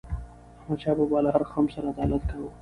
احمد 0.61 0.79
شاه 0.83 0.95
بابا 0.97 1.17
له 1.23 1.29
هر 1.35 1.43
قوم 1.51 1.65
سره 1.75 1.87
عدالت 1.93 2.23
کاوه. 2.29 2.51